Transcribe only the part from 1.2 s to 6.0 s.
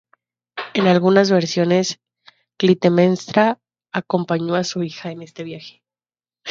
versiones, Clitemnestra acompañó a su hija en ese viaje.